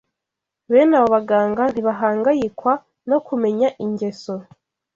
Bene 0.71 0.93
abo 0.99 1.07
baganga 1.15 1.63
ntibahangayikwa 1.71 2.73
no 3.09 3.17
kumenya 3.27 3.67
ingeso 3.85 4.33